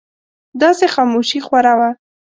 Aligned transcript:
داسې 0.61 0.85
خاموشي 0.93 1.39
خوره 1.45 1.73
وه. 1.79 1.89